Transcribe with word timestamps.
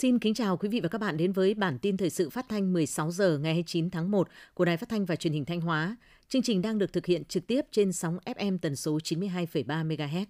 Xin 0.00 0.18
kính 0.18 0.34
chào 0.34 0.56
quý 0.56 0.68
vị 0.68 0.80
và 0.80 0.88
các 0.88 1.00
bạn 1.00 1.16
đến 1.16 1.32
với 1.32 1.54
bản 1.54 1.78
tin 1.78 1.96
thời 1.96 2.10
sự 2.10 2.30
phát 2.30 2.48
thanh 2.48 2.72
16 2.72 3.10
giờ 3.10 3.38
ngày 3.38 3.52
29 3.52 3.90
tháng 3.90 4.10
1 4.10 4.28
của 4.54 4.64
Đài 4.64 4.76
Phát 4.76 4.88
thanh 4.88 5.04
và 5.04 5.16
Truyền 5.16 5.32
hình 5.32 5.44
Thanh 5.44 5.60
Hóa. 5.60 5.96
Chương 6.28 6.42
trình 6.42 6.62
đang 6.62 6.78
được 6.78 6.92
thực 6.92 7.06
hiện 7.06 7.24
trực 7.24 7.46
tiếp 7.46 7.66
trên 7.70 7.92
sóng 7.92 8.18
FM 8.24 8.58
tần 8.58 8.76
số 8.76 8.98
92,3 8.98 9.86
MHz. 9.86 10.26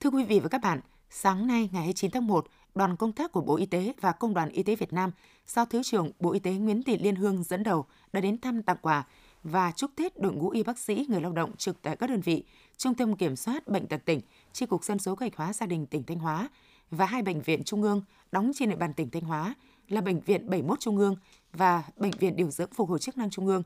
Thưa 0.00 0.10
quý 0.10 0.24
vị 0.24 0.40
và 0.40 0.48
các 0.48 0.60
bạn, 0.62 0.80
sáng 1.10 1.46
nay 1.46 1.68
ngày 1.72 1.82
29 1.82 2.10
tháng 2.10 2.26
1, 2.26 2.46
đoàn 2.78 2.96
công 2.96 3.12
tác 3.12 3.32
của 3.32 3.40
Bộ 3.40 3.56
Y 3.56 3.66
tế 3.66 3.92
và 4.00 4.12
Công 4.12 4.34
đoàn 4.34 4.48
Y 4.48 4.62
tế 4.62 4.76
Việt 4.76 4.92
Nam 4.92 5.10
do 5.46 5.64
Thứ 5.64 5.82
trưởng 5.82 6.10
Bộ 6.20 6.32
Y 6.32 6.38
tế 6.38 6.52
Nguyễn 6.52 6.82
Thị 6.82 6.98
Liên 6.98 7.16
Hương 7.16 7.42
dẫn 7.42 7.62
đầu 7.62 7.86
đã 8.12 8.20
đến 8.20 8.40
thăm 8.40 8.62
tặng 8.62 8.76
quà 8.82 9.04
và 9.42 9.72
chúc 9.76 9.90
Tết 9.96 10.20
đội 10.20 10.32
ngũ 10.32 10.50
y 10.50 10.62
bác 10.62 10.78
sĩ 10.78 11.06
người 11.08 11.20
lao 11.20 11.32
động 11.32 11.56
trực 11.56 11.82
tại 11.82 11.96
các 11.96 12.10
đơn 12.10 12.20
vị, 12.20 12.44
Trung 12.76 12.94
tâm 12.94 13.16
Kiểm 13.16 13.36
soát 13.36 13.68
Bệnh 13.68 13.86
tật 13.86 14.04
tỉnh, 14.04 14.20
Chi 14.52 14.66
cục 14.66 14.84
Dân 14.84 14.98
số 14.98 15.14
Gạch 15.14 15.36
hóa 15.36 15.52
gia 15.52 15.66
đình 15.66 15.86
tỉnh 15.86 16.02
Thanh 16.02 16.18
Hóa 16.18 16.48
và 16.90 17.06
hai 17.06 17.22
bệnh 17.22 17.40
viện 17.40 17.64
trung 17.64 17.82
ương 17.82 18.02
đóng 18.32 18.50
trên 18.54 18.70
địa 18.70 18.76
bàn 18.76 18.94
tỉnh 18.94 19.10
Thanh 19.10 19.22
Hóa 19.22 19.54
là 19.88 20.00
Bệnh 20.00 20.20
viện 20.20 20.50
71 20.50 20.80
Trung 20.80 20.98
ương 20.98 21.16
và 21.52 21.82
Bệnh 21.96 22.12
viện 22.18 22.36
Điều 22.36 22.50
dưỡng 22.50 22.70
Phục 22.74 22.88
hồi 22.88 22.98
chức 22.98 23.16
năng 23.16 23.30
Trung 23.30 23.46
ương. 23.46 23.62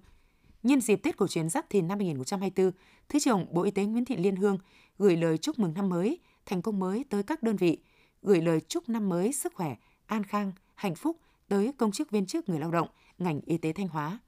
Nhân 0.62 0.80
dịp 0.80 0.97
Tết 0.97 1.16
cổ 1.16 1.27
truyền 1.27 1.48
Giáp 1.48 1.70
Thìn 1.70 1.88
năm 1.88 1.98
2024, 1.98 2.70
Thứ 3.08 3.19
trưởng 3.19 3.47
Bộ 3.50 3.62
Y 3.62 3.70
tế 3.70 3.84
Nguyễn 3.84 4.05
Thị 4.05 4.16
Liên 4.16 4.36
Hương 4.36 4.58
gửi 4.98 5.16
lời 5.16 5.38
chúc 5.38 5.58
mừng 5.58 5.74
năm 5.74 5.88
mới, 5.88 6.19
thành 6.47 6.62
công 6.62 6.78
mới 6.78 7.05
tới 7.10 7.22
các 7.22 7.42
đơn 7.42 7.56
vị, 7.56 7.78
gửi 8.22 8.40
lời 8.40 8.60
chúc 8.60 8.88
năm 8.88 9.08
mới 9.08 9.32
sức 9.32 9.54
khỏe, 9.54 9.76
an 10.06 10.24
khang, 10.24 10.52
hạnh 10.74 10.94
phúc 10.94 11.16
tới 11.48 11.72
công 11.78 11.92
chức 11.92 12.10
viên 12.10 12.26
chức 12.26 12.48
người 12.48 12.60
lao 12.60 12.70
động, 12.70 12.88
ngành 13.18 13.40
y 13.40 13.58
tế 13.58 13.72
Thanh 13.72 13.88
Hóa. 13.88 14.18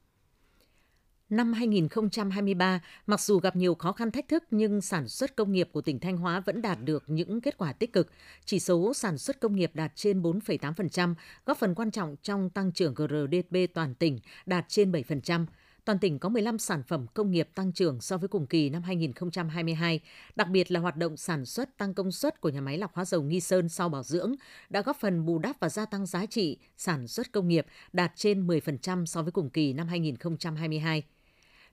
Năm 1.31 1.53
2023, 1.53 2.81
mặc 3.07 3.21
dù 3.21 3.39
gặp 3.39 3.57
nhiều 3.57 3.75
khó 3.75 3.93
khăn 3.93 4.11
thách 4.11 4.29
thức 4.29 4.45
nhưng 4.51 4.81
sản 4.81 5.09
xuất 5.09 5.37
công 5.37 5.53
nghiệp 5.53 5.69
của 5.73 5.81
tỉnh 5.81 6.01
Thanh 6.01 6.17
Hóa 6.17 6.41
vẫn 6.41 6.63
đạt 6.63 6.79
được 6.81 7.05
những 7.07 7.41
kết 7.41 7.59
quả 7.59 7.73
tích 7.73 7.93
cực. 7.93 8.11
Chỉ 8.45 8.61
số 8.61 8.95
sản 8.95 9.19
xuất 9.19 9.41
công 9.41 9.57
nghiệp 9.57 9.71
đạt 9.75 9.93
trên 9.95 10.23
4,8%, 10.23 11.15
góp 11.47 11.59
phần 11.59 11.75
quan 11.75 11.91
trọng 11.91 12.17
trong 12.23 12.51
tăng 12.51 12.73
trưởng 12.73 12.95
GRDP 12.95 13.75
toàn 13.75 13.95
tỉnh 13.95 14.19
đạt 14.47 14.65
trên 14.69 14.93
7%. 14.93 15.47
Toàn 15.85 15.99
tỉnh 15.99 16.19
có 16.19 16.29
15 16.29 16.59
sản 16.59 16.83
phẩm 16.83 17.07
công 17.15 17.31
nghiệp 17.31 17.49
tăng 17.55 17.73
trưởng 17.73 18.01
so 18.01 18.17
với 18.19 18.29
cùng 18.29 18.47
kỳ 18.47 18.71
năm 18.71 18.83
2022, 18.83 20.01
đặc 20.37 20.49
biệt 20.49 20.71
là 20.71 20.81
hoạt 20.81 20.97
động 20.97 21.17
sản 21.17 21.45
xuất 21.45 21.79
tăng 21.79 21.95
công 21.95 22.13
suất 22.13 22.41
của 22.41 22.49
nhà 22.49 22.61
máy 22.61 22.79
lọc 22.79 22.95
hóa 22.95 23.05
dầu 23.05 23.23
Nghi 23.23 23.41
Sơn 23.41 23.69
sau 23.69 23.89
bảo 23.89 24.03
dưỡng 24.03 24.35
đã 24.69 24.83
góp 24.83 24.97
phần 25.01 25.27
bù 25.27 25.39
đắp 25.39 25.61
và 25.61 25.69
gia 25.69 25.87
tăng 25.87 26.07
giá 26.07 26.27
trị 26.27 26.59
sản 26.77 27.09
xuất 27.09 27.33
công 27.33 27.49
nghiệp 27.49 27.67
đạt 27.93 28.13
trên 28.17 28.47
10% 28.47 29.05
so 29.05 29.23
với 29.23 29.33
cùng 29.33 29.51
kỳ 29.51 29.73
năm 29.73 29.89
2022. 29.89 31.03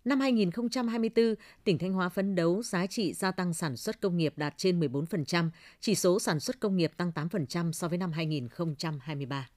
Năm 0.06 0.20
2024, 0.20 1.36
tỉnh 1.64 1.78
Thanh 1.78 1.94
Hóa 1.94 2.10
phấn 2.10 2.36
đấu 2.36 2.64
giá 2.64 2.88
trị 2.88 3.14
gia 3.14 3.32
tăng 3.32 3.54
sản 3.54 3.78
xuất 3.78 4.02
công 4.02 4.18
nghiệp 4.18 4.34
đạt 4.38 4.54
trên 4.58 4.80
14%, 4.80 5.50
chỉ 5.80 5.96
số 5.96 6.20
sản 6.20 6.40
xuất 6.40 6.60
công 6.60 6.78
nghiệp 6.78 6.92
tăng 6.98 7.12
8% 7.16 7.72
so 7.72 7.88
với 7.88 7.98
năm 7.98 8.12
2023. 8.12 9.48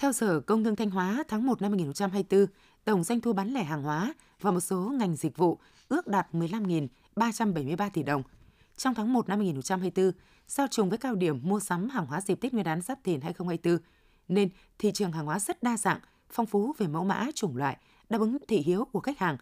Theo 0.00 0.12
Sở 0.12 0.40
Công 0.40 0.64
Thương 0.64 0.76
Thanh 0.76 0.90
Hóa, 0.90 1.24
tháng 1.28 1.46
1 1.46 1.62
năm 1.62 1.70
2024, 1.70 2.46
tổng 2.84 3.04
doanh 3.04 3.20
thu 3.20 3.32
bán 3.32 3.48
lẻ 3.52 3.64
hàng 3.64 3.82
hóa 3.82 4.14
và 4.40 4.50
một 4.50 4.60
số 4.60 4.78
ngành 4.78 5.16
dịch 5.16 5.36
vụ 5.36 5.58
ước 5.88 6.06
đạt 6.06 6.26
15.373 6.32 7.90
tỷ 7.90 8.02
đồng. 8.02 8.22
Trong 8.76 8.94
tháng 8.94 9.12
1 9.12 9.28
năm 9.28 9.38
2024, 9.38 10.12
giao 10.46 10.66
trùng 10.66 10.88
với 10.88 10.98
cao 10.98 11.14
điểm 11.14 11.40
mua 11.42 11.60
sắm 11.60 11.88
hàng 11.88 12.06
hóa 12.06 12.20
dịp 12.20 12.40
Tết 12.40 12.52
Nguyên 12.52 12.64
đán 12.64 12.80
Giáp 12.80 12.98
Thìn 13.04 13.20
2024, 13.20 13.78
nên 14.28 14.48
thị 14.78 14.92
trường 14.92 15.12
hàng 15.12 15.26
hóa 15.26 15.38
rất 15.38 15.62
đa 15.62 15.76
dạng, 15.76 16.00
phong 16.30 16.46
phú 16.46 16.74
về 16.78 16.86
mẫu 16.86 17.04
mã, 17.04 17.26
chủng 17.34 17.56
loại, 17.56 17.76
đáp 18.08 18.20
ứng 18.20 18.36
thị 18.48 18.58
hiếu 18.58 18.84
của 18.84 19.00
khách 19.00 19.18
hàng. 19.18 19.36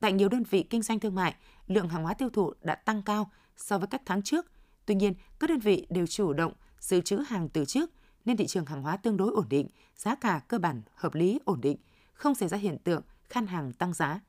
Tại 0.00 0.12
nhiều 0.12 0.28
đơn 0.28 0.42
vị 0.50 0.62
kinh 0.62 0.82
doanh 0.82 1.00
thương 1.00 1.14
mại, 1.14 1.34
lượng 1.66 1.88
hàng 1.88 2.02
hóa 2.02 2.14
tiêu 2.14 2.30
thụ 2.30 2.52
đã 2.62 2.74
tăng 2.74 3.02
cao 3.02 3.30
so 3.56 3.78
với 3.78 3.88
các 3.88 4.02
tháng 4.06 4.22
trước. 4.22 4.46
Tuy 4.86 4.94
nhiên, 4.94 5.14
các 5.40 5.50
đơn 5.50 5.58
vị 5.58 5.86
đều 5.90 6.06
chủ 6.06 6.32
động 6.32 6.52
dự 6.80 7.00
trữ 7.00 7.16
hàng 7.16 7.48
từ 7.48 7.64
trước 7.64 7.90
nên 8.24 8.36
thị 8.36 8.46
trường 8.46 8.66
hàng 8.66 8.82
hóa 8.82 8.96
tương 8.96 9.16
đối 9.16 9.32
ổn 9.32 9.46
định, 9.48 9.68
giá 9.96 10.14
cả 10.14 10.40
cơ 10.48 10.58
bản 10.58 10.82
hợp 10.94 11.14
lý 11.14 11.40
ổn 11.44 11.60
định, 11.60 11.76
không 12.22 12.34
xảy 12.34 12.48
ra 12.48 12.56
hiện 12.56 12.78
tượng 12.78 13.02
khan 13.28 13.46
hàng 13.46 13.72
tăng 13.72 13.92
giá. 13.92 14.20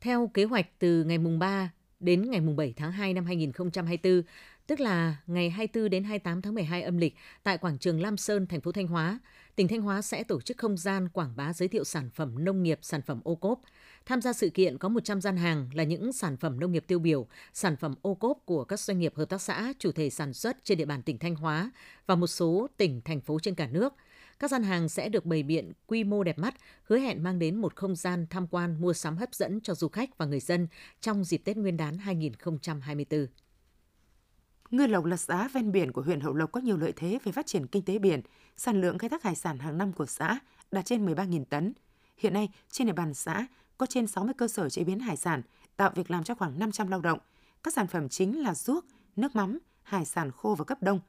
Theo 0.00 0.30
kế 0.34 0.44
hoạch 0.44 0.66
từ 0.78 1.04
ngày 1.04 1.18
mùng 1.18 1.38
3 1.38 1.70
đến 2.00 2.30
ngày 2.30 2.40
mùng 2.40 2.56
7 2.56 2.74
tháng 2.76 2.92
2 2.92 3.14
năm 3.14 3.26
2024, 3.26 4.22
tức 4.66 4.80
là 4.80 5.16
ngày 5.26 5.50
24 5.50 5.90
đến 5.90 6.04
28 6.04 6.42
tháng 6.42 6.54
12 6.54 6.82
âm 6.82 6.98
lịch 6.98 7.14
tại 7.42 7.58
quảng 7.58 7.78
trường 7.78 8.00
Lam 8.00 8.16
Sơn, 8.16 8.46
thành 8.46 8.60
phố 8.60 8.72
Thanh 8.72 8.86
Hóa, 8.86 9.18
tỉnh 9.56 9.68
Thanh 9.68 9.82
Hóa 9.82 10.02
sẽ 10.02 10.24
tổ 10.24 10.40
chức 10.40 10.58
không 10.58 10.76
gian 10.76 11.08
quảng 11.08 11.36
bá 11.36 11.52
giới 11.52 11.68
thiệu 11.68 11.84
sản 11.84 12.10
phẩm 12.14 12.44
nông 12.44 12.62
nghiệp, 12.62 12.78
sản 12.82 13.02
phẩm 13.02 13.20
ô 13.24 13.34
cốp. 13.34 13.62
Tham 14.06 14.20
gia 14.20 14.32
sự 14.32 14.50
kiện 14.50 14.78
có 14.78 14.88
100 14.88 15.20
gian 15.20 15.36
hàng 15.36 15.70
là 15.74 15.84
những 15.84 16.12
sản 16.12 16.36
phẩm 16.36 16.60
nông 16.60 16.72
nghiệp 16.72 16.84
tiêu 16.86 16.98
biểu, 16.98 17.26
sản 17.52 17.76
phẩm 17.76 17.94
ô 18.02 18.14
cốp 18.14 18.38
của 18.44 18.64
các 18.64 18.80
doanh 18.80 18.98
nghiệp 18.98 19.16
hợp 19.16 19.24
tác 19.24 19.42
xã, 19.42 19.72
chủ 19.78 19.92
thể 19.92 20.10
sản 20.10 20.32
xuất 20.32 20.56
trên 20.64 20.78
địa 20.78 20.84
bàn 20.84 21.02
tỉnh 21.02 21.18
Thanh 21.18 21.34
Hóa 21.34 21.70
và 22.06 22.14
một 22.14 22.26
số 22.26 22.66
tỉnh, 22.76 23.00
thành 23.04 23.20
phố 23.20 23.38
trên 23.42 23.54
cả 23.54 23.66
nước. 23.66 23.94
Các 24.40 24.50
gian 24.50 24.62
hàng 24.62 24.88
sẽ 24.88 25.08
được 25.08 25.26
bày 25.26 25.42
biện 25.42 25.72
quy 25.86 26.04
mô 26.04 26.24
đẹp 26.24 26.38
mắt, 26.38 26.54
hứa 26.82 26.98
hẹn 26.98 27.22
mang 27.22 27.38
đến 27.38 27.56
một 27.56 27.76
không 27.76 27.96
gian 27.96 28.26
tham 28.30 28.46
quan 28.46 28.80
mua 28.80 28.92
sắm 28.92 29.16
hấp 29.16 29.34
dẫn 29.34 29.60
cho 29.60 29.74
du 29.74 29.88
khách 29.88 30.18
và 30.18 30.26
người 30.26 30.40
dân 30.40 30.68
trong 31.00 31.24
dịp 31.24 31.38
Tết 31.38 31.56
Nguyên 31.56 31.76
đán 31.76 31.98
2024. 31.98 33.26
Ngư 34.70 34.86
lộc 34.86 35.04
là 35.04 35.16
xã 35.16 35.48
ven 35.48 35.72
biển 35.72 35.92
của 35.92 36.02
huyện 36.02 36.20
Hậu 36.20 36.34
Lộc 36.34 36.52
có 36.52 36.60
nhiều 36.60 36.76
lợi 36.76 36.92
thế 36.96 37.18
về 37.24 37.32
phát 37.32 37.46
triển 37.46 37.66
kinh 37.66 37.84
tế 37.84 37.98
biển. 37.98 38.20
Sản 38.56 38.80
lượng 38.80 38.98
khai 38.98 39.10
thác 39.10 39.22
hải 39.22 39.34
sản 39.34 39.58
hàng 39.58 39.78
năm 39.78 39.92
của 39.92 40.06
xã 40.06 40.38
đạt 40.70 40.84
trên 40.84 41.06
13.000 41.06 41.44
tấn. 41.44 41.72
Hiện 42.16 42.34
nay, 42.34 42.48
trên 42.70 42.86
địa 42.86 42.92
bàn 42.92 43.14
xã 43.14 43.46
có 43.78 43.86
trên 43.86 44.06
60 44.06 44.34
cơ 44.38 44.48
sở 44.48 44.68
chế 44.68 44.84
biến 44.84 45.00
hải 45.00 45.16
sản, 45.16 45.42
tạo 45.76 45.92
việc 45.94 46.10
làm 46.10 46.24
cho 46.24 46.34
khoảng 46.34 46.58
500 46.58 46.88
lao 46.88 47.00
động. 47.00 47.18
Các 47.62 47.74
sản 47.74 47.86
phẩm 47.86 48.08
chính 48.08 48.42
là 48.42 48.54
ruốc, 48.54 48.84
nước 49.16 49.36
mắm, 49.36 49.58
hải 49.82 50.04
sản 50.04 50.30
khô 50.30 50.54
và 50.54 50.64
cấp 50.64 50.82
đông. 50.82 51.00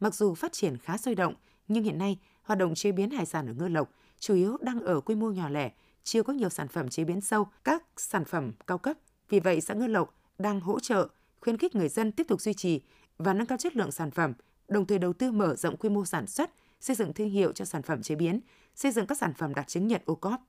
Mặc 0.00 0.14
dù 0.14 0.34
phát 0.34 0.52
triển 0.52 0.76
khá 0.78 0.96
sôi 0.96 1.14
động, 1.14 1.34
nhưng 1.70 1.84
hiện 1.84 1.98
nay 1.98 2.18
hoạt 2.42 2.58
động 2.58 2.74
chế 2.74 2.92
biến 2.92 3.10
hải 3.10 3.26
sản 3.26 3.46
ở 3.46 3.52
Ngư 3.52 3.68
Lộc 3.68 3.90
chủ 4.18 4.34
yếu 4.34 4.56
đang 4.60 4.80
ở 4.80 5.00
quy 5.00 5.14
mô 5.14 5.30
nhỏ 5.30 5.48
lẻ, 5.48 5.70
chưa 6.04 6.22
có 6.22 6.32
nhiều 6.32 6.48
sản 6.48 6.68
phẩm 6.68 6.88
chế 6.88 7.04
biến 7.04 7.20
sâu, 7.20 7.46
các 7.64 7.84
sản 7.96 8.24
phẩm 8.24 8.52
cao 8.66 8.78
cấp. 8.78 8.96
Vì 9.28 9.40
vậy, 9.40 9.60
xã 9.60 9.74
Ngư 9.74 9.86
Lộc 9.86 10.14
đang 10.38 10.60
hỗ 10.60 10.80
trợ, 10.80 11.08
khuyến 11.40 11.56
khích 11.56 11.74
người 11.74 11.88
dân 11.88 12.12
tiếp 12.12 12.28
tục 12.28 12.40
duy 12.40 12.54
trì 12.54 12.80
và 13.18 13.34
nâng 13.34 13.46
cao 13.46 13.58
chất 13.58 13.76
lượng 13.76 13.92
sản 13.92 14.10
phẩm, 14.10 14.32
đồng 14.68 14.86
thời 14.86 14.98
đầu 14.98 15.12
tư 15.12 15.32
mở 15.32 15.56
rộng 15.56 15.76
quy 15.76 15.88
mô 15.88 16.04
sản 16.04 16.26
xuất, 16.26 16.50
xây 16.80 16.96
dựng 16.96 17.12
thương 17.12 17.30
hiệu 17.30 17.52
cho 17.52 17.64
sản 17.64 17.82
phẩm 17.82 18.02
chế 18.02 18.14
biến, 18.14 18.40
xây 18.74 18.92
dựng 18.92 19.06
các 19.06 19.18
sản 19.18 19.34
phẩm 19.34 19.54
đạt 19.54 19.68
chứng 19.68 19.86
nhận 19.86 20.02
OCOP. 20.06 20.40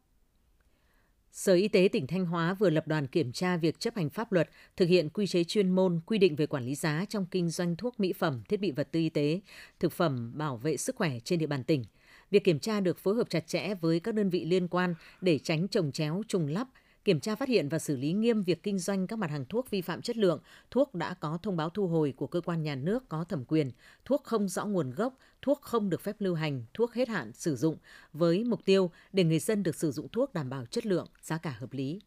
Sở 1.34 1.54
Y 1.54 1.68
tế 1.68 1.90
tỉnh 1.92 2.08
Thanh 2.08 2.26
Hóa 2.26 2.54
vừa 2.54 2.70
lập 2.70 2.88
đoàn 2.88 3.08
kiểm 3.08 3.32
tra 3.32 3.58
việc 3.58 3.80
chấp 3.80 3.96
hành 3.96 4.10
pháp 4.10 4.32
luật, 4.32 4.50
thực 4.78 4.90
hiện 4.90 5.10
quy 5.10 5.28
chế 5.28 5.44
chuyên 5.44 5.70
môn, 5.70 6.02
quy 6.06 6.18
định 6.18 6.36
về 6.36 6.46
quản 6.46 6.64
lý 6.64 6.76
giá 6.76 7.06
trong 7.10 7.26
kinh 7.26 7.50
doanh 7.50 7.76
thuốc 7.76 8.00
mỹ 8.00 8.14
phẩm, 8.14 8.42
thiết 8.50 8.60
bị 8.60 8.72
vật 8.72 8.88
tư 8.92 9.00
y 9.00 9.10
tế, 9.10 9.40
thực 9.80 9.92
phẩm 9.92 10.32
bảo 10.38 10.58
vệ 10.58 10.78
sức 10.78 10.96
khỏe 10.96 11.20
trên 11.24 11.40
địa 11.40 11.48
bàn 11.48 11.64
tỉnh. 11.64 11.84
Việc 12.32 12.44
kiểm 12.44 12.60
tra 12.60 12.80
được 12.80 12.98
phối 13.00 13.16
hợp 13.16 13.30
chặt 13.30 13.48
chẽ 13.48 13.74
với 13.82 14.00
các 14.00 14.16
đơn 14.16 14.30
vị 14.30 14.46
liên 14.46 14.68
quan 14.68 14.96
để 15.22 15.40
tránh 15.40 15.68
trồng 15.68 15.92
chéo, 15.92 16.22
trùng 16.28 16.48
lắp, 16.48 16.68
kiểm 17.06 17.20
tra 17.20 17.36
phát 17.36 17.50
hiện 17.50 17.70
và 17.70 17.80
xử 17.80 17.96
lý 17.96 18.14
nghiêm 18.14 18.44
việc 18.44 18.64
kinh 18.64 18.80
doanh 18.80 19.08
các 19.08 19.20
mặt 19.20 19.32
hàng 19.32 19.46
thuốc 19.46 19.70
vi 19.70 19.82
phạm 19.82 20.02
chất 20.02 20.18
lượng, 20.18 20.40
thuốc 20.72 20.96
đã 20.96 21.14
có 21.14 21.38
thông 21.44 21.58
báo 21.58 21.70
thu 21.70 21.88
hồi 21.88 22.14
của 22.18 22.28
cơ 22.28 22.42
quan 22.42 22.64
nhà 22.64 22.76
nước 22.76 23.10
có 23.10 23.24
thẩm 23.24 23.46
quyền, 23.46 23.72
thuốc 24.06 24.24
không 24.24 24.48
rõ 24.48 24.66
nguồn 24.66 24.92
gốc, 24.92 25.18
thuốc 25.42 25.62
không 25.62 25.90
được 25.90 26.02
phép 26.02 26.16
lưu 26.20 26.36
hành, 26.36 26.66
thuốc 26.74 26.94
hết 26.94 27.10
hạn 27.10 27.32
sử 27.34 27.56
dụng 27.56 27.78
với 28.14 28.44
mục 28.44 28.66
tiêu 28.66 28.92
để 29.14 29.24
người 29.24 29.40
dân 29.40 29.64
được 29.64 29.76
sử 29.76 29.92
dụng 29.92 30.10
thuốc 30.10 30.34
đảm 30.34 30.50
bảo 30.50 30.66
chất 30.66 30.86
lượng, 30.86 31.08
giá 31.22 31.38
cả 31.38 31.56
hợp 31.60 31.74
lý. 31.74 32.02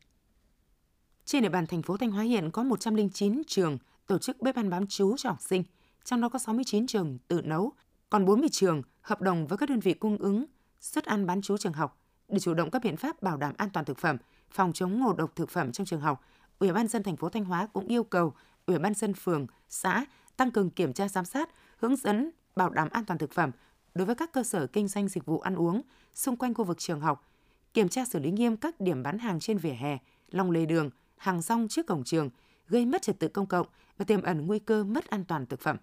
Trên 1.24 1.42
địa 1.42 1.48
bàn 1.48 1.66
thành 1.66 1.82
phố 1.82 1.96
Thanh 1.96 2.10
Hóa 2.10 2.22
hiện 2.22 2.50
có 2.50 2.62
109 2.62 3.42
trường 3.46 3.78
tổ 4.06 4.18
chức 4.18 4.40
bếp 4.40 4.56
ăn 4.56 4.70
bán 4.70 4.86
chú 4.86 5.16
cho 5.16 5.28
học 5.30 5.40
sinh, 5.40 5.64
trong 6.04 6.20
đó 6.20 6.28
có 6.28 6.38
69 6.38 6.86
trường 6.86 7.18
tự 7.28 7.40
nấu, 7.44 7.72
còn 8.10 8.24
40 8.24 8.48
trường 8.52 8.82
hợp 9.00 9.20
đồng 9.20 9.46
với 9.46 9.58
các 9.58 9.68
đơn 9.68 9.80
vị 9.80 9.94
cung 9.94 10.18
ứng 10.18 10.44
suất 10.80 11.04
ăn 11.04 11.26
bán 11.26 11.42
chú 11.42 11.56
trường 11.58 11.72
học 11.72 12.00
để 12.28 12.38
chủ 12.38 12.54
động 12.54 12.70
các 12.70 12.82
biện 12.82 12.96
pháp 12.96 13.22
bảo 13.22 13.36
đảm 13.36 13.54
an 13.56 13.68
toàn 13.72 13.84
thực 13.84 13.98
phẩm– 13.98 14.16
phòng 14.50 14.72
chống 14.72 15.00
ngộ 15.00 15.12
độc 15.12 15.36
thực 15.36 15.50
phẩm 15.50 15.72
trong 15.72 15.86
trường 15.86 16.00
học, 16.00 16.24
Ủy 16.58 16.72
ban 16.72 16.88
dân 16.88 17.02
thành 17.02 17.16
phố 17.16 17.28
Thanh 17.28 17.44
Hóa 17.44 17.66
cũng 17.72 17.86
yêu 17.86 18.04
cầu 18.04 18.34
Ủy 18.66 18.78
ban 18.78 18.94
dân 18.94 19.14
phường, 19.14 19.46
xã 19.68 20.04
tăng 20.36 20.50
cường 20.50 20.70
kiểm 20.70 20.92
tra 20.92 21.08
giám 21.08 21.24
sát, 21.24 21.50
hướng 21.76 21.96
dẫn 21.96 22.30
bảo 22.56 22.70
đảm 22.70 22.88
an 22.90 23.04
toàn 23.04 23.18
thực 23.18 23.32
phẩm 23.32 23.50
đối 23.94 24.06
với 24.06 24.14
các 24.14 24.32
cơ 24.32 24.42
sở 24.42 24.66
kinh 24.66 24.88
doanh 24.88 25.08
dịch 25.08 25.26
vụ 25.26 25.40
ăn 25.40 25.54
uống 25.54 25.82
xung 26.14 26.36
quanh 26.36 26.54
khu 26.54 26.64
vực 26.64 26.78
trường 26.78 27.00
học, 27.00 27.28
kiểm 27.74 27.88
tra 27.88 28.04
xử 28.04 28.18
lý 28.18 28.30
nghiêm 28.30 28.56
các 28.56 28.80
điểm 28.80 29.02
bán 29.02 29.18
hàng 29.18 29.40
trên 29.40 29.58
vỉa 29.58 29.70
hè, 29.70 29.98
lòng 30.30 30.50
lề 30.50 30.66
đường, 30.66 30.90
hàng 31.16 31.42
rong 31.42 31.68
trước 31.68 31.86
cổng 31.86 32.04
trường, 32.04 32.30
gây 32.68 32.86
mất 32.86 33.02
trật 33.02 33.18
tự 33.18 33.28
công 33.28 33.46
cộng 33.46 33.66
và 33.98 34.04
tiềm 34.04 34.22
ẩn 34.22 34.46
nguy 34.46 34.58
cơ 34.58 34.84
mất 34.84 35.10
an 35.10 35.24
toàn 35.24 35.46
thực 35.46 35.60
phẩm. 35.60 35.76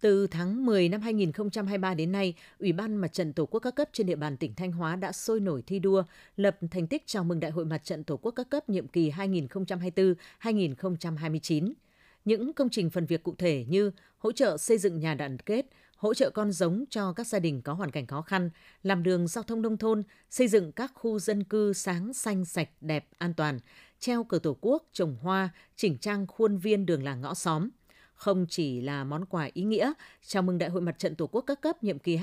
Từ 0.00 0.26
tháng 0.26 0.66
10 0.66 0.88
năm 0.88 1.00
2023 1.00 1.94
đến 1.94 2.12
nay, 2.12 2.34
Ủy 2.58 2.72
ban 2.72 2.96
Mặt 2.96 3.12
trận 3.12 3.32
Tổ 3.32 3.46
quốc 3.46 3.60
các 3.60 3.74
cấp 3.74 3.88
trên 3.92 4.06
địa 4.06 4.16
bàn 4.16 4.36
tỉnh 4.36 4.54
Thanh 4.54 4.72
Hóa 4.72 4.96
đã 4.96 5.12
sôi 5.12 5.40
nổi 5.40 5.62
thi 5.66 5.78
đua, 5.78 6.02
lập 6.36 6.56
thành 6.70 6.86
tích 6.86 7.02
chào 7.06 7.24
mừng 7.24 7.40
Đại 7.40 7.50
hội 7.50 7.64
Mặt 7.64 7.84
trận 7.84 8.04
Tổ 8.04 8.16
quốc 8.16 8.32
các 8.32 8.50
cấp 8.50 8.68
nhiệm 8.68 8.88
kỳ 8.88 9.10
2024-2029. 9.10 11.72
Những 12.24 12.52
công 12.52 12.68
trình 12.68 12.90
phần 12.90 13.06
việc 13.06 13.22
cụ 13.22 13.34
thể 13.38 13.64
như 13.68 13.90
hỗ 14.18 14.32
trợ 14.32 14.56
xây 14.56 14.78
dựng 14.78 15.00
nhà 15.00 15.14
đoàn 15.14 15.38
kết, 15.38 15.66
hỗ 15.96 16.14
trợ 16.14 16.30
con 16.30 16.52
giống 16.52 16.84
cho 16.90 17.12
các 17.12 17.26
gia 17.26 17.38
đình 17.38 17.62
có 17.62 17.72
hoàn 17.72 17.90
cảnh 17.90 18.06
khó 18.06 18.22
khăn, 18.22 18.50
làm 18.82 19.02
đường 19.02 19.28
giao 19.28 19.44
thông 19.44 19.62
nông 19.62 19.76
thôn, 19.76 20.02
xây 20.30 20.48
dựng 20.48 20.72
các 20.72 20.92
khu 20.94 21.18
dân 21.18 21.44
cư 21.44 21.72
sáng, 21.72 22.12
xanh, 22.12 22.44
sạch, 22.44 22.68
đẹp, 22.80 23.08
an 23.18 23.34
toàn, 23.34 23.58
treo 23.98 24.24
cờ 24.24 24.38
tổ 24.38 24.56
quốc, 24.60 24.88
trồng 24.92 25.16
hoa, 25.22 25.48
chỉnh 25.76 25.98
trang 25.98 26.26
khuôn 26.26 26.58
viên 26.58 26.86
đường 26.86 27.02
làng 27.02 27.20
ngõ 27.20 27.34
xóm– 27.34 27.68
không 28.14 28.46
chỉ 28.48 28.80
là 28.80 29.04
món 29.04 29.24
quà 29.24 29.48
ý 29.52 29.62
nghĩa 29.62 29.92
chào 30.26 30.42
mừng 30.42 30.58
Đại 30.58 30.70
hội 30.70 30.80
Mặt 30.80 30.98
trận 30.98 31.14
Tổ 31.14 31.26
quốc 31.26 31.44
các 31.46 31.60
cấp 31.60 31.82
nhiệm 31.82 31.98
kỳ 31.98 32.18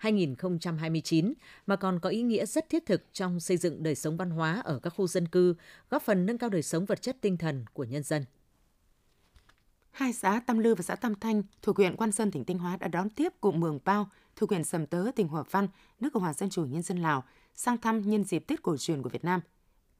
2024-2029 0.00 1.32
mà 1.66 1.76
còn 1.76 2.00
có 2.00 2.10
ý 2.10 2.22
nghĩa 2.22 2.46
rất 2.46 2.68
thiết 2.68 2.86
thực 2.86 3.02
trong 3.12 3.40
xây 3.40 3.56
dựng 3.56 3.82
đời 3.82 3.94
sống 3.94 4.16
văn 4.16 4.30
hóa 4.30 4.62
ở 4.64 4.78
các 4.78 4.90
khu 4.90 5.06
dân 5.06 5.28
cư, 5.28 5.54
góp 5.90 6.02
phần 6.02 6.26
nâng 6.26 6.38
cao 6.38 6.50
đời 6.50 6.62
sống 6.62 6.84
vật 6.84 7.02
chất 7.02 7.16
tinh 7.20 7.36
thần 7.36 7.64
của 7.72 7.84
nhân 7.84 8.02
dân. 8.02 8.24
Hai 9.90 10.12
xã 10.12 10.40
Tam 10.46 10.58
Lư 10.58 10.74
và 10.74 10.82
xã 10.82 10.96
Tam 10.96 11.14
Thanh 11.14 11.42
thuộc 11.62 11.76
huyện 11.76 11.96
Quan 11.96 12.12
Sơn 12.12 12.30
tỉnh 12.30 12.44
Thanh 12.44 12.58
Hóa 12.58 12.76
đã 12.76 12.88
đón 12.88 13.10
tiếp 13.10 13.32
cụm 13.40 13.60
Mường 13.60 13.78
Pao 13.84 14.10
thuộc 14.36 14.50
huyện 14.50 14.64
Sầm 14.64 14.86
Tớ 14.86 15.06
tỉnh 15.16 15.28
Hòa 15.28 15.44
Văn, 15.50 15.68
nước 16.00 16.10
Cộng 16.12 16.22
hòa 16.22 16.34
Dân 16.34 16.50
chủ 16.50 16.64
Nhân 16.64 16.82
dân 16.82 16.98
Lào 16.98 17.24
sang 17.54 17.78
thăm 17.78 18.10
nhân 18.10 18.24
dịp 18.24 18.44
Tết 18.46 18.62
cổ 18.62 18.76
truyền 18.76 19.02
của 19.02 19.08
Việt 19.08 19.24
Nam. 19.24 19.40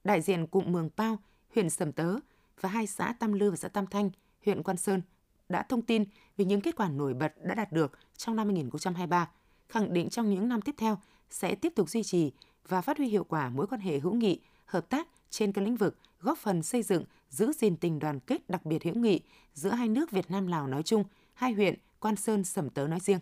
Đại 0.04 0.20
diện 0.20 0.46
cụm 0.46 0.72
Mường 0.72 0.90
Pao, 0.96 1.18
huyện 1.54 1.70
Sầm 1.70 1.92
Tớ 1.92 2.16
và 2.60 2.68
hai 2.68 2.86
xã 2.86 3.14
Tam 3.20 3.32
Lư 3.32 3.50
và 3.50 3.56
xã 3.56 3.68
Tam 3.68 3.86
Thanh– 3.86 4.10
huyện 4.48 4.62
Quan 4.62 4.76
Sơn 4.76 5.02
đã 5.48 5.62
thông 5.62 5.82
tin 5.82 6.04
về 6.36 6.44
những 6.44 6.60
kết 6.60 6.76
quả 6.76 6.88
nổi 6.88 7.14
bật 7.14 7.32
đã 7.44 7.54
đạt 7.54 7.72
được 7.72 7.98
trong 8.16 8.36
năm 8.36 8.46
2023, 8.46 9.30
khẳng 9.68 9.92
định 9.92 10.08
trong 10.08 10.30
những 10.30 10.48
năm 10.48 10.62
tiếp 10.62 10.74
theo 10.78 10.98
sẽ 11.30 11.54
tiếp 11.54 11.72
tục 11.76 11.90
duy 11.90 12.02
trì 12.02 12.32
và 12.68 12.80
phát 12.80 12.98
huy 12.98 13.08
hiệu 13.08 13.24
quả 13.24 13.48
mối 13.48 13.66
quan 13.66 13.80
hệ 13.80 13.98
hữu 13.98 14.14
nghị, 14.14 14.40
hợp 14.66 14.88
tác 14.88 15.08
trên 15.30 15.52
các 15.52 15.64
lĩnh 15.64 15.76
vực, 15.76 15.98
góp 16.20 16.38
phần 16.38 16.62
xây 16.62 16.82
dựng, 16.82 17.04
giữ 17.30 17.52
gìn 17.52 17.76
tình 17.76 17.98
đoàn 17.98 18.20
kết 18.20 18.50
đặc 18.50 18.66
biệt 18.66 18.84
hữu 18.84 18.94
nghị 18.94 19.20
giữa 19.54 19.70
hai 19.70 19.88
nước 19.88 20.10
Việt 20.10 20.30
Nam 20.30 20.46
Lào 20.46 20.66
nói 20.66 20.82
chung, 20.82 21.04
hai 21.34 21.52
huyện 21.52 21.74
Quan 22.00 22.16
Sơn 22.16 22.44
Sầm 22.44 22.70
Tớ 22.70 22.86
nói 22.86 23.00
riêng. 23.00 23.20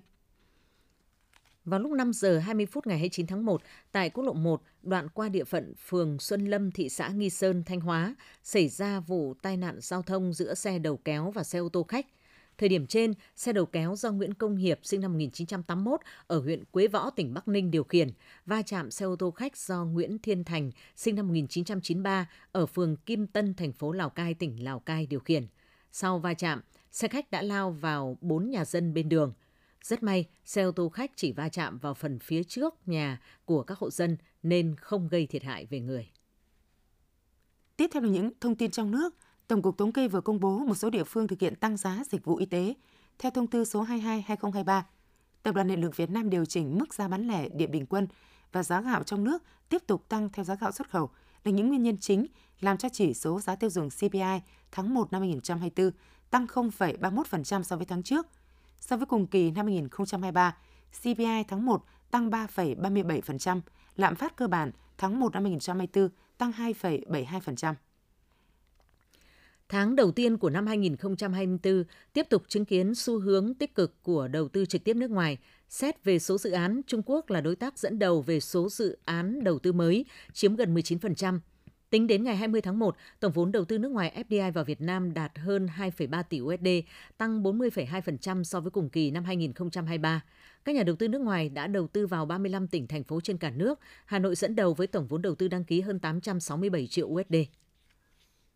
Vào 1.66 1.80
lúc 1.80 1.92
5 1.92 2.12
giờ 2.12 2.38
20 2.38 2.66
phút 2.66 2.86
ngày 2.86 2.98
29 2.98 3.26
tháng 3.26 3.44
1, 3.44 3.62
tại 3.92 4.10
quốc 4.10 4.24
lộ 4.24 4.32
1, 4.32 4.62
đoạn 4.82 5.08
qua 5.08 5.28
địa 5.28 5.44
phận 5.44 5.74
phường 5.86 6.18
Xuân 6.18 6.44
Lâm, 6.44 6.70
thị 6.70 6.88
xã 6.88 7.08
Nghi 7.08 7.30
Sơn, 7.30 7.62
Thanh 7.66 7.80
Hóa, 7.80 8.14
xảy 8.42 8.68
ra 8.68 9.00
vụ 9.00 9.34
tai 9.42 9.56
nạn 9.56 9.78
giao 9.80 10.02
thông 10.02 10.32
giữa 10.32 10.54
xe 10.54 10.78
đầu 10.78 10.96
kéo 10.96 11.30
và 11.30 11.44
xe 11.44 11.58
ô 11.58 11.68
tô 11.68 11.82
khách. 11.82 12.06
Thời 12.58 12.68
điểm 12.68 12.86
trên, 12.86 13.14
xe 13.36 13.52
đầu 13.52 13.66
kéo 13.66 13.96
do 13.96 14.12
Nguyễn 14.12 14.34
Công 14.34 14.56
Hiệp 14.56 14.78
sinh 14.82 15.00
năm 15.00 15.12
1981 15.12 16.00
ở 16.26 16.38
huyện 16.38 16.64
Quế 16.64 16.88
Võ, 16.88 17.10
tỉnh 17.10 17.34
Bắc 17.34 17.48
Ninh 17.48 17.70
điều 17.70 17.84
khiển, 17.84 18.10
va 18.46 18.62
chạm 18.62 18.90
xe 18.90 19.06
ô 19.06 19.16
tô 19.16 19.30
khách 19.30 19.56
do 19.56 19.84
Nguyễn 19.84 20.18
Thiên 20.18 20.44
Thành 20.44 20.70
sinh 20.96 21.14
năm 21.14 21.28
1993 21.28 22.28
ở 22.52 22.66
phường 22.66 22.96
Kim 22.96 23.26
Tân, 23.26 23.54
thành 23.54 23.72
phố 23.72 23.92
Lào 23.92 24.10
Cai, 24.10 24.34
tỉnh 24.34 24.64
Lào 24.64 24.80
Cai 24.80 25.06
điều 25.06 25.20
khiển. 25.20 25.46
Sau 25.92 26.18
va 26.18 26.34
chạm, 26.34 26.60
xe 26.92 27.08
khách 27.08 27.30
đã 27.30 27.42
lao 27.42 27.70
vào 27.70 28.18
bốn 28.20 28.50
nhà 28.50 28.64
dân 28.64 28.94
bên 28.94 29.08
đường– 29.08 29.32
rất 29.86 30.02
may, 30.02 30.28
xe 30.44 30.62
ô 30.62 30.70
tô 30.70 30.88
khách 30.88 31.10
chỉ 31.16 31.32
va 31.32 31.48
chạm 31.48 31.78
vào 31.78 31.94
phần 31.94 32.18
phía 32.18 32.44
trước 32.44 32.74
nhà 32.88 33.20
của 33.44 33.62
các 33.62 33.78
hộ 33.78 33.90
dân 33.90 34.16
nên 34.42 34.76
không 34.80 35.08
gây 35.08 35.26
thiệt 35.26 35.42
hại 35.42 35.66
về 35.66 35.80
người. 35.80 36.10
Tiếp 37.76 37.90
theo 37.92 38.02
là 38.02 38.08
những 38.08 38.30
thông 38.40 38.54
tin 38.54 38.70
trong 38.70 38.90
nước. 38.90 39.14
Tổng 39.48 39.62
cục 39.62 39.78
Thống 39.78 39.92
kê 39.92 40.08
vừa 40.08 40.20
công 40.20 40.40
bố 40.40 40.58
một 40.58 40.74
số 40.74 40.90
địa 40.90 41.04
phương 41.04 41.28
thực 41.28 41.40
hiện 41.40 41.54
tăng 41.54 41.76
giá 41.76 42.02
dịch 42.10 42.24
vụ 42.24 42.36
y 42.36 42.46
tế. 42.46 42.74
Theo 43.18 43.30
thông 43.30 43.46
tư 43.46 43.64
số 43.64 43.84
22/2023, 43.84 44.82
Tập 45.42 45.54
đoàn 45.54 45.68
Điện 45.68 45.80
lực 45.80 45.96
Việt 45.96 46.10
Nam 46.10 46.30
điều 46.30 46.44
chỉnh 46.44 46.78
mức 46.78 46.94
giá 46.94 47.08
bán 47.08 47.28
lẻ 47.28 47.48
điện 47.48 47.70
bình 47.70 47.86
quân 47.86 48.08
và 48.52 48.62
giá 48.62 48.80
gạo 48.80 49.02
trong 49.02 49.24
nước 49.24 49.42
tiếp 49.68 49.82
tục 49.86 50.08
tăng 50.08 50.30
theo 50.32 50.44
giá 50.44 50.54
gạo 50.54 50.72
xuất 50.72 50.90
khẩu 50.90 51.10
là 51.44 51.52
những 51.52 51.68
nguyên 51.68 51.82
nhân 51.82 51.96
chính 52.00 52.26
làm 52.60 52.76
cho 52.76 52.88
chỉ 52.88 53.14
số 53.14 53.40
giá 53.40 53.56
tiêu 53.56 53.70
dùng 53.70 53.88
CPI 53.90 54.40
tháng 54.72 54.94
1 54.94 55.12
năm 55.12 55.20
2024 55.22 55.90
tăng 56.30 56.46
0,31% 56.46 57.62
so 57.62 57.76
với 57.76 57.86
tháng 57.86 58.02
trước– 58.02 58.26
So 58.80 58.96
với 58.96 59.06
cùng 59.06 59.26
kỳ 59.26 59.50
năm 59.50 59.66
2023, 59.66 60.56
CPI 61.02 61.44
tháng 61.48 61.66
1 61.66 61.84
tăng 62.10 62.30
3,37%, 62.30 63.60
lạm 63.96 64.14
phát 64.14 64.36
cơ 64.36 64.46
bản 64.46 64.70
tháng 64.98 65.20
1 65.20 65.32
năm 65.32 65.44
2024 65.44 66.08
tăng 66.38 66.52
2,72%. 66.52 67.74
Tháng 69.68 69.96
đầu 69.96 70.12
tiên 70.12 70.38
của 70.38 70.50
năm 70.50 70.66
2024 70.66 71.84
tiếp 72.12 72.26
tục 72.30 72.42
chứng 72.48 72.64
kiến 72.64 72.94
xu 72.94 73.18
hướng 73.20 73.54
tích 73.54 73.74
cực 73.74 74.02
của 74.02 74.28
đầu 74.28 74.48
tư 74.48 74.66
trực 74.66 74.84
tiếp 74.84 74.96
nước 74.96 75.10
ngoài. 75.10 75.38
Xét 75.68 76.04
về 76.04 76.18
số 76.18 76.38
dự 76.38 76.50
án, 76.50 76.80
Trung 76.86 77.02
Quốc 77.06 77.30
là 77.30 77.40
đối 77.40 77.56
tác 77.56 77.78
dẫn 77.78 77.98
đầu 77.98 78.22
về 78.22 78.40
số 78.40 78.68
dự 78.68 78.98
án 79.04 79.44
đầu 79.44 79.58
tư 79.58 79.72
mới, 79.72 80.04
chiếm 80.32 80.56
gần 80.56 80.74
19%. 80.74 81.38
Tính 81.90 82.06
đến 82.06 82.24
ngày 82.24 82.36
20 82.36 82.60
tháng 82.60 82.78
1, 82.78 82.96
tổng 83.20 83.32
vốn 83.32 83.52
đầu 83.52 83.64
tư 83.64 83.78
nước 83.78 83.88
ngoài 83.88 84.24
FDI 84.28 84.52
vào 84.52 84.64
Việt 84.64 84.80
Nam 84.80 85.14
đạt 85.14 85.38
hơn 85.38 85.68
2,3 85.78 86.22
tỷ 86.22 86.40
USD, 86.40 86.68
tăng 87.18 87.42
40,2% 87.42 88.42
so 88.42 88.60
với 88.60 88.70
cùng 88.70 88.90
kỳ 88.90 89.10
năm 89.10 89.24
2023. 89.24 90.22
Các 90.64 90.74
nhà 90.74 90.82
đầu 90.82 90.96
tư 90.96 91.08
nước 91.08 91.20
ngoài 91.20 91.48
đã 91.48 91.66
đầu 91.66 91.86
tư 91.86 92.06
vào 92.06 92.26
35 92.26 92.68
tỉnh 92.68 92.86
thành 92.86 93.04
phố 93.04 93.20
trên 93.20 93.38
cả 93.38 93.50
nước. 93.50 93.80
Hà 94.04 94.18
Nội 94.18 94.34
dẫn 94.34 94.56
đầu 94.56 94.74
với 94.74 94.86
tổng 94.86 95.06
vốn 95.06 95.22
đầu 95.22 95.34
tư 95.34 95.48
đăng 95.48 95.64
ký 95.64 95.80
hơn 95.80 95.98
867 95.98 96.86
triệu 96.86 97.06
USD. 97.06 97.34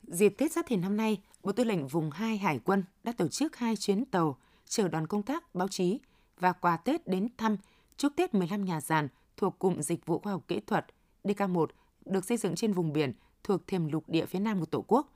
Dịp 0.03 0.35
Tết 0.39 0.53
Giáp 0.53 0.67
Thìn 0.69 0.81
năm 0.81 0.97
nay, 0.97 1.21
Bộ 1.43 1.53
Tư 1.53 1.65
lệnh 1.65 1.87
Vùng 1.87 2.11
2 2.11 2.37
Hải 2.37 2.59
quân 2.59 2.85
đã 3.05 3.13
tổ 3.13 3.29
chức 3.29 3.57
hai 3.57 3.77
chuyến 3.77 4.05
tàu 4.05 4.39
chở 4.69 4.89
đoàn 4.89 5.07
công 5.07 5.23
tác, 5.23 5.55
báo 5.55 5.69
chí 5.69 5.99
và 6.39 6.53
quà 6.53 6.77
Tết 6.77 7.09
đến 7.09 7.29
thăm 7.39 7.57
chúc 7.97 8.13
Tết 8.17 8.35
15 8.35 8.65
nhà 8.65 8.81
giàn 8.81 9.09
thuộc 9.37 9.59
cụm 9.59 9.81
dịch 9.81 10.07
vụ 10.07 10.19
khoa 10.19 10.33
học 10.33 10.45
kỹ 10.49 10.61
thuật 10.67 10.87
DK1 11.25 11.67
được 12.07 12.25
xây 12.25 12.37
dựng 12.37 12.55
trên 12.55 12.73
vùng 12.73 12.93
biển 12.93 13.13
thuộc 13.45 13.67
thềm 13.67 13.89
lục 13.89 14.05
địa 14.09 14.27
phía 14.27 14.39
nam 14.39 14.61
của 14.61 14.67
Tổ 14.67 14.85
quốc. 14.89 15.13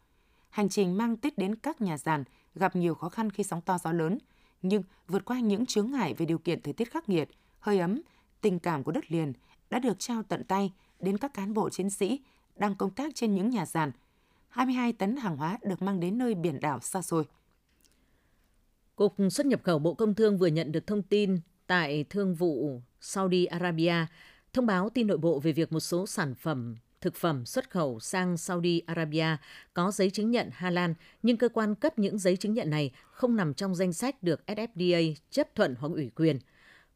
Hành 0.51 0.69
trình 0.69 0.99
mang 0.99 1.17
Tết 1.17 1.39
đến 1.39 1.55
các 1.55 1.81
nhà 1.81 1.99
giàn 1.99 2.25
gặp 2.55 2.77
nhiều 2.77 2.95
khó 2.95 3.09
khăn 3.09 3.31
khi 3.31 3.45
sóng 3.45 3.61
to 3.61 3.79
gió 3.79 3.93
lớn, 3.93 4.19
nhưng 4.63 4.83
vượt 5.09 5.25
qua 5.25 5.41
những 5.41 5.67
chướng 5.67 5.91
ngại 5.91 6.15
về 6.15 6.27
điều 6.27 6.39
kiện 6.39 6.63
thời 6.63 6.73
tiết 6.73 6.91
khắc 6.91 7.09
nghiệt, 7.09 7.29
hơi 7.61 7.79
ấm, 7.79 8.03
tình 8.41 8.59
cảm 8.59 8.83
của 8.85 8.93
đất 8.93 9.13
liền 9.13 9.33
đã 9.71 9.79
được 9.79 9.99
trao 9.99 10.23
tận 10.23 10.45
tay 10.45 10.73
đến 11.01 11.19
các 11.19 11.35
cán 11.35 11.55
bộ 11.55 11.71
chiến 11.71 11.91
sĩ 11.91 12.21
đang 12.57 12.75
công 12.75 12.91
tác 12.91 13.15
trên 13.15 13.35
những 13.35 13.51
nhà 13.51 13.67
giàn. 13.67 13.93
22 14.49 14.93
tấn 14.93 15.17
hàng 15.17 15.37
hóa 15.37 15.59
được 15.63 15.83
mang 15.83 16.01
đến 16.01 16.19
nơi 16.19 16.35
biển 16.35 16.61
đảo 16.61 16.81
xa 16.81 17.03
xôi. 17.03 17.25
Cục 18.97 19.15
xuất 19.31 19.47
nhập 19.47 19.61
khẩu 19.63 19.79
Bộ 19.79 19.95
Công 19.95 20.15
Thương 20.15 20.39
vừa 20.39 20.47
nhận 20.47 20.73
được 20.73 20.87
thông 20.87 21.03
tin 21.03 21.41
tại 21.67 22.05
Thương 22.11 22.35
vụ 22.35 22.81
Saudi 23.01 23.45
Arabia 23.45 23.95
thông 24.55 24.67
báo 24.67 24.91
tin 24.91 25.07
nội 25.07 25.19
bộ 25.19 25.41
về 25.41 25.53
việc 25.53 25.73
một 25.73 25.81
số 25.81 26.07
sản 26.07 26.35
phẩm 26.35 26.77
thực 27.01 27.15
phẩm 27.15 27.47
xuất 27.47 27.71
khẩu 27.71 28.01
sang 28.01 28.37
Saudi 28.37 28.81
Arabia 28.87 29.37
có 29.75 29.91
giấy 29.91 30.11
chứng 30.11 30.31
nhận 30.31 30.51
Hà 30.53 30.71
Lan, 30.71 30.95
nhưng 31.23 31.37
cơ 31.37 31.49
quan 31.49 31.75
cấp 31.75 31.99
những 31.99 32.19
giấy 32.19 32.37
chứng 32.37 32.55
nhận 32.55 32.71
này 32.71 32.91
không 33.11 33.37
nằm 33.37 33.55
trong 33.55 33.75
danh 33.75 33.93
sách 33.93 34.23
được 34.23 34.41
SFDA 34.47 35.15
chấp 35.31 35.55
thuận 35.55 35.75
hoặc 35.79 35.93
ủy 35.95 36.11
quyền. 36.17 36.39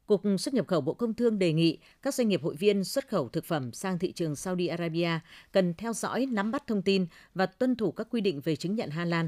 Cục 0.05 0.21
xuất 0.39 0.53
nhập 0.53 0.67
khẩu 0.67 0.81
Bộ 0.81 0.93
Công 0.93 1.13
Thương 1.13 1.39
đề 1.39 1.53
nghị 1.53 1.77
các 2.01 2.13
doanh 2.13 2.27
nghiệp 2.27 2.43
hội 2.43 2.55
viên 2.55 2.83
xuất 2.83 3.07
khẩu 3.07 3.29
thực 3.29 3.45
phẩm 3.45 3.71
sang 3.73 3.99
thị 3.99 4.11
trường 4.11 4.35
Saudi 4.35 4.67
Arabia 4.67 5.19
cần 5.51 5.73
theo 5.73 5.93
dõi, 5.93 6.25
nắm 6.25 6.51
bắt 6.51 6.67
thông 6.67 6.81
tin 6.81 7.05
và 7.33 7.45
tuân 7.45 7.75
thủ 7.75 7.91
các 7.91 8.07
quy 8.11 8.21
định 8.21 8.41
về 8.41 8.55
chứng 8.55 8.75
nhận 8.75 8.89
Hà 8.89 9.05
Lan. 9.05 9.27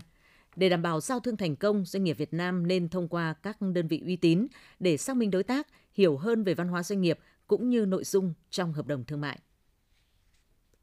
Để 0.55 0.69
đảm 0.69 0.81
bảo 0.81 1.01
giao 1.01 1.19
thương 1.19 1.37
thành 1.37 1.55
công, 1.55 1.85
doanh 1.85 2.03
nghiệp 2.03 2.17
Việt 2.17 2.33
Nam 2.33 2.67
nên 2.67 2.89
thông 2.89 3.07
qua 3.07 3.33
các 3.43 3.61
đơn 3.61 3.87
vị 3.87 4.01
uy 4.05 4.15
tín 4.15 4.47
để 4.79 4.97
xác 4.97 5.17
minh 5.17 5.31
đối 5.31 5.43
tác, 5.43 5.67
hiểu 5.93 6.17
hơn 6.17 6.43
về 6.43 6.53
văn 6.53 6.67
hóa 6.67 6.83
doanh 6.83 7.01
nghiệp 7.01 7.19
cũng 7.51 7.69
như 7.69 7.85
nội 7.85 8.03
dung 8.03 8.33
trong 8.49 8.73
hợp 8.73 8.87
đồng 8.87 9.03
thương 9.03 9.21
mại. 9.21 9.39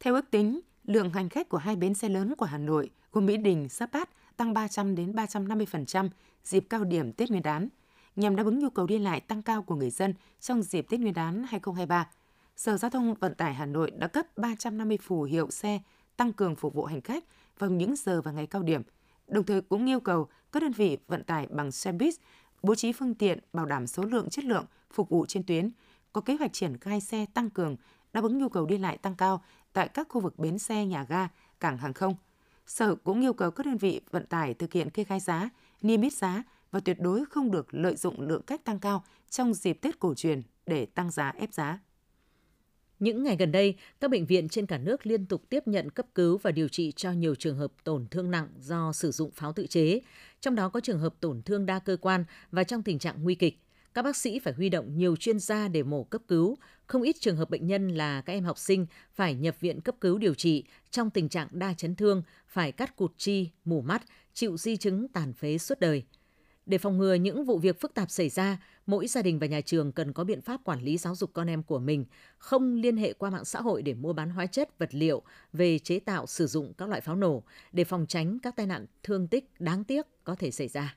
Theo 0.00 0.14
ước 0.14 0.30
tính, 0.30 0.60
lượng 0.84 1.10
hành 1.10 1.28
khách 1.28 1.48
của 1.48 1.58
hai 1.58 1.76
bến 1.76 1.94
xe 1.94 2.08
lớn 2.08 2.34
của 2.38 2.46
Hà 2.46 2.58
Nội 2.58 2.90
gồm 3.12 3.26
Mỹ 3.26 3.36
Đình, 3.36 3.68
Giáp 3.70 3.92
Bát 3.92 4.08
tăng 4.36 4.52
300 4.52 4.94
đến 4.94 5.12
350% 5.12 6.08
dịp 6.44 6.66
cao 6.70 6.84
điểm 6.84 7.12
Tết 7.12 7.30
Nguyên 7.30 7.42
đán, 7.42 7.68
nhằm 8.16 8.36
đáp 8.36 8.44
ứng 8.44 8.58
nhu 8.58 8.70
cầu 8.70 8.86
đi 8.86 8.98
lại 8.98 9.20
tăng 9.20 9.42
cao 9.42 9.62
của 9.62 9.74
người 9.74 9.90
dân 9.90 10.14
trong 10.40 10.62
dịp 10.62 10.86
Tết 10.88 11.00
Nguyên 11.00 11.14
đán 11.14 11.44
2023. 11.48 12.10
Sở 12.56 12.76
Giao 12.76 12.90
thông 12.90 13.14
Vận 13.14 13.34
tải 13.34 13.54
Hà 13.54 13.66
Nội 13.66 13.90
đã 13.90 14.06
cấp 14.06 14.26
350 14.36 14.98
phù 15.02 15.22
hiệu 15.22 15.50
xe 15.50 15.80
tăng 16.16 16.32
cường 16.32 16.56
phục 16.56 16.74
vụ 16.74 16.84
hành 16.84 17.00
khách 17.00 17.24
vào 17.58 17.70
những 17.70 17.96
giờ 17.96 18.22
và 18.22 18.32
ngày 18.32 18.46
cao 18.46 18.62
điểm, 18.62 18.82
đồng 19.26 19.44
thời 19.44 19.60
cũng 19.60 19.86
yêu 19.86 20.00
cầu 20.00 20.28
các 20.52 20.62
đơn 20.62 20.72
vị 20.72 20.98
vận 21.06 21.24
tải 21.24 21.46
bằng 21.50 21.72
xe 21.72 21.92
buýt 21.92 22.14
bố 22.62 22.74
trí 22.74 22.92
phương 22.92 23.14
tiện 23.14 23.38
bảo 23.52 23.66
đảm 23.66 23.86
số 23.86 24.02
lượng 24.02 24.30
chất 24.30 24.44
lượng 24.44 24.64
phục 24.90 25.08
vụ 25.08 25.26
trên 25.26 25.42
tuyến, 25.42 25.70
có 26.12 26.20
kế 26.20 26.36
hoạch 26.36 26.52
triển 26.52 26.76
khai 26.76 27.00
xe 27.00 27.26
tăng 27.34 27.50
cường 27.50 27.76
đáp 28.12 28.24
ứng 28.24 28.38
nhu 28.38 28.48
cầu 28.48 28.66
đi 28.66 28.78
lại 28.78 28.98
tăng 28.98 29.16
cao 29.16 29.44
tại 29.72 29.88
các 29.88 30.08
khu 30.10 30.20
vực 30.20 30.38
bến 30.38 30.58
xe, 30.58 30.86
nhà 30.86 31.06
ga, 31.08 31.28
cảng 31.60 31.78
hàng 31.78 31.92
không. 31.92 32.14
Sở 32.66 32.94
cũng 32.94 33.20
yêu 33.20 33.32
cầu 33.32 33.50
các 33.50 33.66
đơn 33.66 33.76
vị 33.76 34.00
vận 34.10 34.26
tải 34.26 34.54
thực 34.54 34.72
hiện 34.72 34.90
kê 34.90 35.04
khai 35.04 35.20
giá, 35.20 35.50
niêm 35.82 36.02
yết 36.02 36.12
giá 36.12 36.42
và 36.70 36.80
tuyệt 36.80 37.00
đối 37.00 37.24
không 37.24 37.50
được 37.50 37.74
lợi 37.74 37.96
dụng 37.96 38.20
lượng 38.20 38.42
khách 38.46 38.64
tăng 38.64 38.78
cao 38.78 39.04
trong 39.30 39.54
dịp 39.54 39.72
Tết 39.72 39.98
cổ 39.98 40.14
truyền 40.14 40.42
để 40.66 40.86
tăng 40.86 41.10
giá 41.10 41.32
ép 41.36 41.52
giá. 41.52 41.78
Những 42.98 43.24
ngày 43.24 43.36
gần 43.36 43.52
đây, 43.52 43.76
các 44.00 44.10
bệnh 44.10 44.26
viện 44.26 44.48
trên 44.48 44.66
cả 44.66 44.78
nước 44.78 45.06
liên 45.06 45.26
tục 45.26 45.42
tiếp 45.48 45.68
nhận 45.68 45.90
cấp 45.90 46.06
cứu 46.14 46.38
và 46.38 46.50
điều 46.50 46.68
trị 46.68 46.92
cho 46.92 47.12
nhiều 47.12 47.34
trường 47.34 47.56
hợp 47.56 47.72
tổn 47.84 48.06
thương 48.10 48.30
nặng 48.30 48.48
do 48.58 48.92
sử 48.92 49.10
dụng 49.10 49.30
pháo 49.30 49.52
tự 49.52 49.66
chế, 49.66 50.00
trong 50.40 50.54
đó 50.54 50.68
có 50.68 50.80
trường 50.80 50.98
hợp 50.98 51.14
tổn 51.20 51.42
thương 51.42 51.66
đa 51.66 51.78
cơ 51.78 51.96
quan 52.00 52.24
và 52.50 52.64
trong 52.64 52.82
tình 52.82 52.98
trạng 52.98 53.22
nguy 53.22 53.34
kịch. 53.34 53.58
Các 53.98 54.02
bác 54.02 54.16
sĩ 54.16 54.38
phải 54.38 54.52
huy 54.52 54.68
động 54.68 54.96
nhiều 54.96 55.16
chuyên 55.16 55.38
gia 55.38 55.68
để 55.68 55.82
mổ 55.82 56.04
cấp 56.04 56.22
cứu. 56.28 56.56
Không 56.86 57.02
ít 57.02 57.16
trường 57.20 57.36
hợp 57.36 57.50
bệnh 57.50 57.66
nhân 57.66 57.88
là 57.88 58.20
các 58.20 58.32
em 58.32 58.44
học 58.44 58.58
sinh 58.58 58.86
phải 59.14 59.34
nhập 59.34 59.60
viện 59.60 59.80
cấp 59.80 59.94
cứu 60.00 60.18
điều 60.18 60.34
trị 60.34 60.64
trong 60.90 61.10
tình 61.10 61.28
trạng 61.28 61.48
đa 61.50 61.74
chấn 61.74 61.94
thương, 61.94 62.22
phải 62.48 62.72
cắt 62.72 62.96
cụt 62.96 63.12
chi, 63.16 63.50
mù 63.64 63.80
mắt, 63.80 64.02
chịu 64.34 64.56
di 64.56 64.76
chứng 64.76 65.08
tàn 65.08 65.32
phế 65.32 65.58
suốt 65.58 65.80
đời. 65.80 66.02
Để 66.66 66.78
phòng 66.78 66.98
ngừa 66.98 67.14
những 67.14 67.44
vụ 67.44 67.58
việc 67.58 67.80
phức 67.80 67.94
tạp 67.94 68.10
xảy 68.10 68.28
ra, 68.28 68.62
mỗi 68.86 69.06
gia 69.06 69.22
đình 69.22 69.38
và 69.38 69.46
nhà 69.46 69.60
trường 69.60 69.92
cần 69.92 70.12
có 70.12 70.24
biện 70.24 70.40
pháp 70.40 70.64
quản 70.64 70.82
lý 70.82 70.98
giáo 70.98 71.14
dục 71.14 71.30
con 71.32 71.50
em 71.50 71.62
của 71.62 71.78
mình, 71.78 72.04
không 72.38 72.74
liên 72.74 72.96
hệ 72.96 73.12
qua 73.12 73.30
mạng 73.30 73.44
xã 73.44 73.60
hội 73.60 73.82
để 73.82 73.94
mua 73.94 74.12
bán 74.12 74.30
hóa 74.30 74.46
chất, 74.46 74.78
vật 74.78 74.94
liệu 74.94 75.22
về 75.52 75.78
chế 75.78 75.98
tạo 75.98 76.26
sử 76.26 76.46
dụng 76.46 76.74
các 76.74 76.88
loại 76.88 77.00
pháo 77.00 77.16
nổ 77.16 77.42
để 77.72 77.84
phòng 77.84 78.06
tránh 78.08 78.38
các 78.38 78.56
tai 78.56 78.66
nạn 78.66 78.86
thương 79.02 79.28
tích 79.28 79.50
đáng 79.58 79.84
tiếc 79.84 80.06
có 80.24 80.34
thể 80.34 80.50
xảy 80.50 80.68
ra. 80.68 80.96